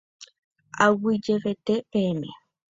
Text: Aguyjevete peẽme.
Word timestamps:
Aguyjevete 0.85 1.75
peẽme. 1.91 2.29